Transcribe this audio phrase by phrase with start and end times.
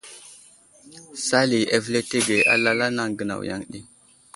[1.27, 3.79] Sali avəletege alal a anaŋ gənaw yaŋ ɗi.